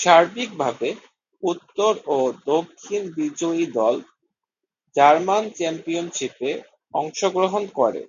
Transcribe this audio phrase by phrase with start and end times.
[0.00, 0.88] সার্বিকভাবে
[1.42, 2.18] উত্তর ও
[2.50, 3.94] দক্ষিণ বিজয়ী দল
[4.96, 6.50] জার্মান চ্যাম্পিয়নশীপে
[6.94, 8.02] অংশগ্রহণ করে।